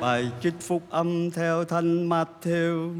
[0.00, 2.94] Bài trích phúc âm theo Thánh Matthew.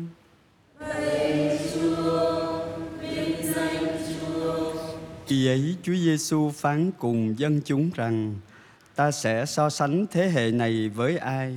[5.26, 8.34] Khi ấy Chúa Giêsu phán cùng dân chúng rằng,
[8.94, 11.56] ta sẽ so sánh thế hệ này với ai?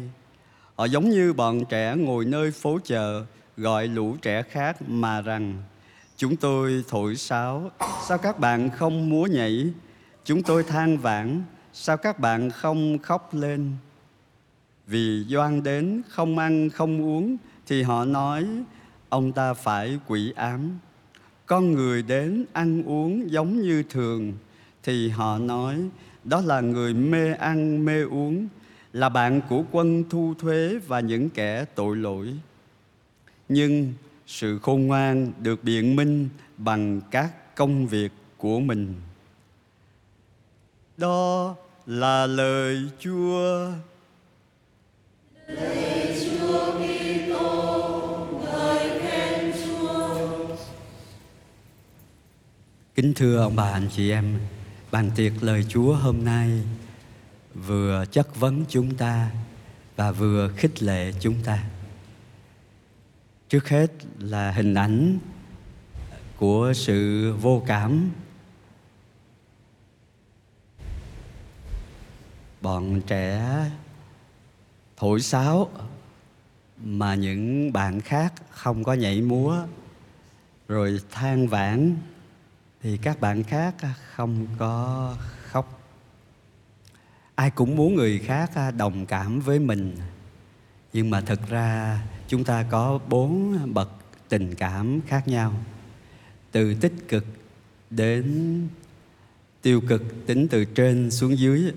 [0.76, 3.26] Họ giống như bọn trẻ ngồi nơi phố chợ,
[3.58, 5.64] gọi lũ trẻ khác mà rằng,
[6.18, 7.72] chúng tôi thổi sáo,
[8.08, 9.68] sao các bạn không múa nhảy
[10.26, 13.72] chúng tôi than vãn, sao các bạn không khóc lên
[14.88, 17.38] vì doan đến không ăn, không uống,
[17.68, 18.46] thì họ nói,
[19.10, 20.80] ông ta phải quỷ ám.
[21.46, 24.34] Con người đến ăn uống giống như thường,
[24.84, 25.90] thì họ nói,
[26.24, 28.48] đó là người mê ăn, mê uống,
[28.94, 32.34] là bạn của quân thu thuế và những kẻ tội lỗi.
[33.50, 33.94] Nhưng
[34.28, 38.94] sự khôn ngoan được biện minh bằng các công việc của mình.
[40.98, 43.72] Đó là lời chúa.
[52.96, 54.40] Kính thưa ông bà anh chị em,
[54.92, 56.62] bàn tiệc lời Chúa hôm nay
[57.54, 59.32] vừa chất vấn chúng ta
[59.96, 61.64] và vừa khích lệ chúng ta.
[63.50, 65.20] Trước hết là hình ảnh
[66.38, 68.12] của sự vô cảm.
[72.62, 73.42] Bọn trẻ
[75.04, 75.70] thổi sáo
[76.84, 79.58] mà những bạn khác không có nhảy múa,
[80.68, 81.96] rồi than vãn
[82.82, 85.82] thì các bạn khác à, không có khóc.
[87.36, 89.96] Ai cũng muốn người khác à, đồng cảm với mình.
[90.94, 93.90] Nhưng mà thực ra chúng ta có bốn bậc
[94.30, 95.54] tình cảm khác nhau.
[96.52, 97.26] Từ tích cực
[97.90, 98.24] đến
[99.62, 101.72] tiêu cực, tính từ trên xuống dưới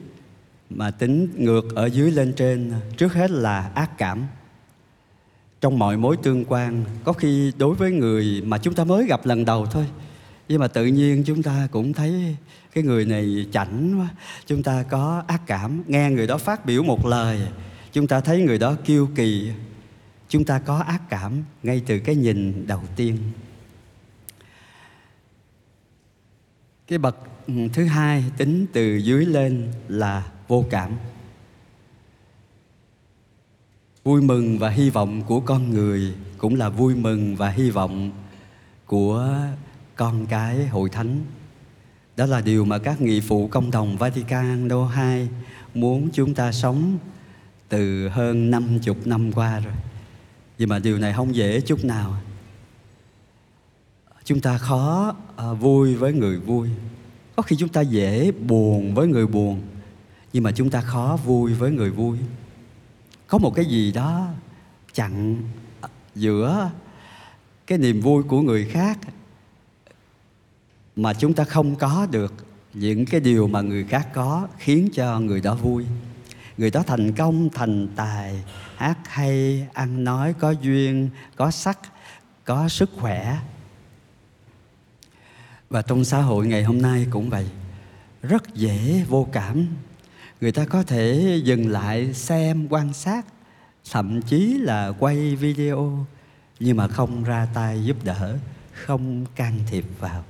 [0.71, 4.27] mà tính ngược ở dưới lên trên, trước hết là ác cảm.
[5.61, 9.27] Trong mọi mối tương quan, có khi đối với người mà chúng ta mới gặp
[9.27, 9.87] lần đầu thôi.
[10.49, 12.37] Nhưng mà tự nhiên chúng ta cũng thấy
[12.73, 14.09] cái người này chảnh quá.
[14.47, 17.41] Chúng ta có ác cảm, nghe người đó phát biểu một lời,
[17.93, 19.51] chúng ta thấy người đó kiêu kỳ.
[20.29, 23.19] Chúng ta có ác cảm ngay từ cái nhìn đầu tiên.
[26.87, 27.17] Cái bậc
[27.47, 30.93] ừ, thứ hai tính từ dưới lên là vô cảm
[34.05, 38.11] vui mừng và hy vọng của con người cũng là vui mừng và hy vọng
[38.87, 39.39] của
[39.97, 41.21] con cái hội thánh
[42.17, 45.29] đó là điều mà các nghị phụ công đồng Vatican đô II
[45.75, 46.99] muốn chúng ta sống
[47.69, 49.75] từ hơn năm chục năm qua rồi.
[50.59, 52.17] Nhưng mà điều này không dễ chút nào.
[54.25, 56.69] Chúng ta khó à, vui với người vui.
[57.37, 59.63] Có khi chúng ta dễ buồn với người buồn.
[60.37, 62.19] Nhưng mà chúng ta khó vui với người vui.
[63.27, 64.29] Có một cái gì đó
[64.95, 65.43] chặn
[66.15, 66.71] giữa
[67.67, 68.99] cái niềm vui của người khác
[70.97, 72.35] mà chúng ta không có được.
[72.75, 75.87] Những cái điều mà người khác có khiến cho người đó vui.
[76.59, 78.45] Người đó thành công, thành tài,
[78.77, 81.79] hát hay, ăn nói, có duyên, có sắc,
[82.45, 83.39] có sức khỏe.
[85.71, 87.47] Và trong xã hội ngày hôm nay cũng vậy,
[88.23, 89.67] rất dễ vô cảm
[90.41, 93.27] người ta có thể dừng lại xem, quan sát,
[93.91, 96.07] thậm chí là quay video,
[96.61, 98.39] nhưng mà không ra tay giúp đỡ,
[98.73, 100.25] không can thiệp vào.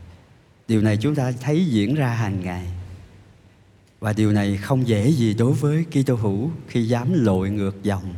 [0.68, 2.66] Điều này chúng ta thấy diễn ra hàng ngày.
[4.00, 8.14] Và điều này không dễ gì đối với Kitô hữu khi dám lội ngược dòng,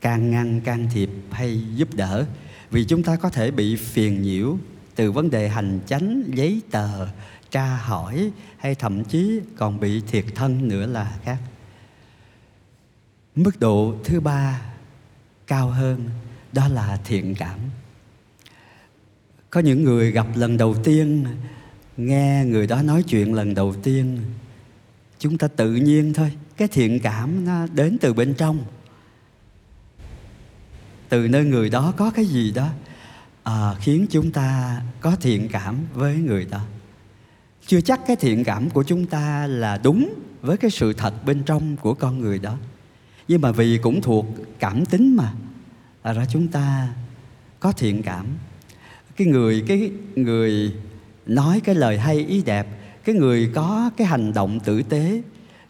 [0.00, 2.26] can ngăn, can thiệp hay giúp đỡ.
[2.70, 4.58] Vì chúng ta có thể bị phiền nhiễu
[4.94, 7.06] từ vấn đề hành chánh, giấy tờ
[7.50, 11.38] tra hỏi hay thậm chí còn bị thiệt thân nữa là khác.
[13.34, 14.60] Mức độ thứ ba
[15.46, 16.10] cao hơn
[16.52, 17.58] đó là thiện cảm.
[19.50, 21.26] Có những người gặp lần đầu tiên
[21.96, 24.18] nghe người đó nói chuyện lần đầu tiên
[25.18, 28.64] chúng ta tự nhiên thôi cái thiện cảm nó đến từ bên trong.
[31.08, 32.68] Từ nơi người đó có cái gì đó
[33.42, 36.60] à, khiến chúng ta có thiện cảm với người đó
[37.68, 41.42] chưa chắc cái thiện cảm của chúng ta là đúng với cái sự thật bên
[41.42, 42.56] trong của con người đó.
[43.28, 44.26] Nhưng mà vì cũng thuộc
[44.58, 45.32] cảm tính mà
[46.12, 46.94] ra chúng ta
[47.60, 48.26] có thiện cảm.
[49.16, 50.74] Cái người cái người
[51.26, 52.66] nói cái lời hay, ý đẹp,
[53.04, 55.22] cái người có cái hành động tử tế,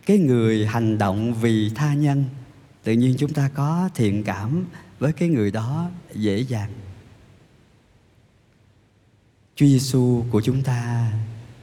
[0.07, 2.25] cái người hành động vì tha nhân,
[2.83, 4.65] tự nhiên chúng ta có thiện cảm
[4.99, 6.71] với cái người đó dễ dàng.
[9.57, 11.13] Chúa Giêsu của chúng ta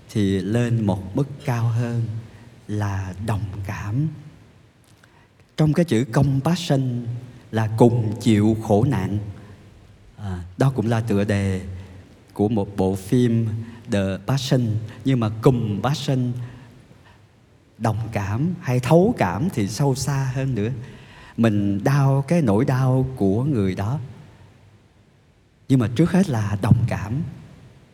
[0.09, 2.05] thì lên một mức cao hơn
[2.67, 4.07] là đồng cảm.
[5.57, 7.05] Trong cái chữ compassion
[7.51, 9.17] là cùng chịu khổ nạn.
[10.17, 11.61] À, đó cũng là tựa đề
[12.33, 13.47] của một bộ phim
[13.91, 14.67] The Passion.
[15.05, 16.31] Nhưng mà cùng passion
[17.77, 20.69] đồng cảm hay thấu cảm thì sâu xa hơn nữa.
[21.37, 23.99] Mình đau cái nỗi đau của người đó.
[25.69, 27.21] Nhưng mà trước hết là đồng cảm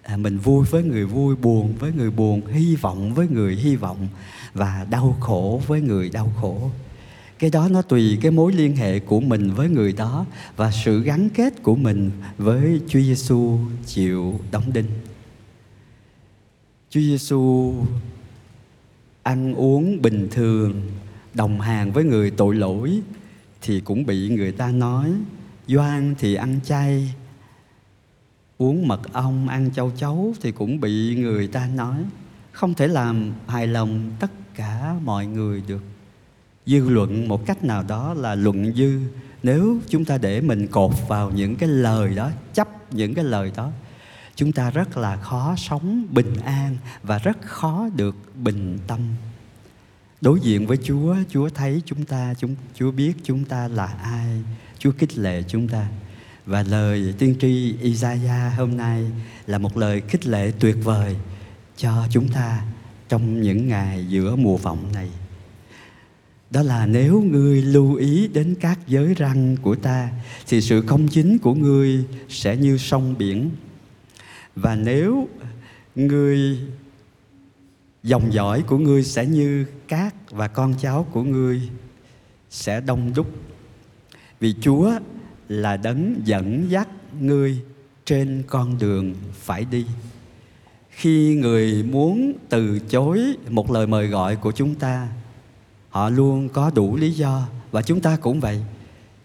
[0.04, 3.76] à, mình vui với người vui buồn với người buồn hy vọng với người hy
[3.76, 4.08] vọng
[4.54, 6.72] và đau khổ với người đau khổ
[7.42, 10.26] cái đó nó tùy cái mối liên hệ của mình với người đó
[10.56, 14.86] và sự gắn kết của mình với Chúa Giêsu chịu đóng đinh.
[16.90, 17.74] Chúa Giêsu
[19.24, 20.82] ăn uống bình thường,
[21.34, 23.02] đồng hàng với người tội lỗi
[23.62, 25.12] thì cũng bị người ta nói
[25.68, 27.14] Doan thì ăn chay,
[28.62, 32.06] uống mật ong, ăn châu chấu thì cũng bị người ta nói
[32.52, 35.84] không thể làm hài lòng tất cả mọi người được.
[36.66, 39.00] Dư luận một cách nào đó là luận dư.
[39.44, 43.52] Nếu chúng ta để mình cột vào những cái lời đó chấp những cái lời
[43.56, 43.72] đó
[44.36, 49.00] chúng ta rất là khó sống bình an và rất khó được bình tâm.
[50.22, 54.44] Đối diện với chúa chúa thấy chúng ta chúng chúa biết chúng ta là ai
[54.80, 55.88] chúa khích lệ chúng ta
[56.46, 59.04] và lời tiên tri Isaiah hôm nay
[59.48, 61.16] là một lời khích lệ tuyệt vời
[61.78, 62.62] cho chúng ta
[63.10, 65.10] trong những ngày giữa mùa vọng này.
[66.50, 70.10] Đó là nếu ngươi lưu ý đến các giới răng của ta,
[70.48, 73.50] thì sự công chính của ngươi sẽ như sông biển.
[74.56, 75.28] Và nếu
[75.96, 76.58] ngươi,
[78.04, 81.62] dòng dõi của ngươi sẽ như cát và con cháu của ngươi
[82.50, 83.28] sẽ đông đúc.
[84.40, 84.92] Vì chúa
[85.52, 86.88] là đấng dẫn dắt
[87.20, 87.58] ngươi
[88.06, 89.86] trên con đường phải đi.
[90.90, 93.20] Khi người muốn từ chối
[93.50, 95.08] một lời mời gọi của chúng ta,
[95.90, 98.62] họ luôn có đủ lý do và chúng ta cũng vậy.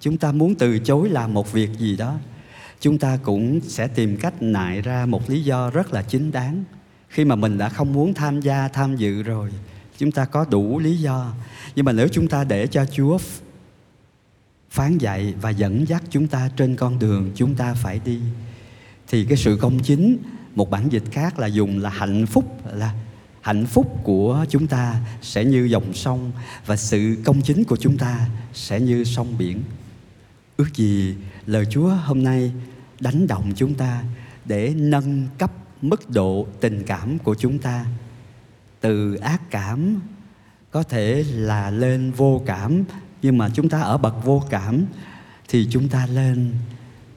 [0.01, 2.15] Chúng ta muốn từ chối làm một việc gì đó,
[2.81, 6.65] chúng ta cũng sẽ tìm cách nại ra một lý do rất là chính đáng.
[7.09, 9.51] Khi mà mình đã không muốn tham gia, tham dự rồi,
[9.99, 11.33] chúng ta có đủ lý do.
[11.75, 13.19] Nhưng mà nếu chúng ta để cho chúa
[14.77, 18.21] phán dạy và dẫn dắt chúng ta trên con đường chúng ta phải đi.
[19.09, 20.19] Thì cái sự công chính,
[20.55, 22.95] một bản dịch khác là dùng là hạnh phúc, là
[23.41, 26.33] hạnh phúc của chúng ta sẽ như dòng sông
[26.67, 29.63] và sự công chính của chúng ta sẽ như sông biển.
[30.57, 31.15] Ước gì
[31.47, 32.53] lời chúa hôm nay
[33.01, 34.03] đánh động chúng ta
[34.45, 35.53] để nâng cấp
[35.83, 37.87] mức độ tình cảm của chúng ta.
[38.81, 40.01] Từ ác cảm
[40.71, 42.85] có thể là lên vô cảm
[43.23, 44.85] nhưng mà chúng ta ở bậc vô cảm
[45.49, 46.53] thì chúng ta lên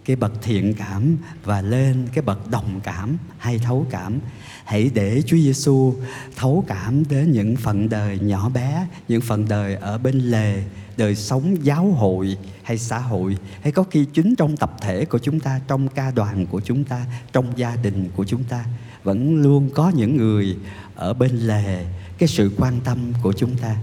[0.06, 4.20] cái bậc thiện cảm và lên cái bậc đồng cảm hay thấu cảm.
[4.66, 5.96] Hãy để Chúa Giêsu
[6.36, 10.64] thấu cảm đến những phận đời nhỏ bé, những phận đời ở bên lề,
[10.98, 15.20] đời sống giáo hội hay xã hội, hay có khi chính trong tập thể của
[15.20, 18.66] chúng ta, trong ca đoàn của chúng ta, trong gia đình của chúng ta,
[19.04, 20.58] vẫn luôn có những người
[20.96, 21.86] ở bên lề
[22.18, 23.76] cái sự quan tâm của chúng ta.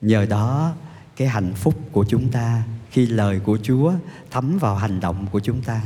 [0.00, 0.74] Nhờ đó
[1.16, 3.92] cái hạnh phúc của chúng ta, khi lời của Chúa
[4.30, 5.80] thấm vào hành động của chúng ta,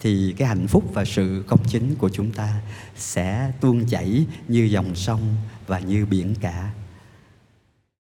[0.00, 2.60] thì cái hạnh phúc và sự công chính của chúng ta
[2.96, 5.36] sẽ tuôn chảy như dòng sông
[5.66, 6.70] và như biển cả.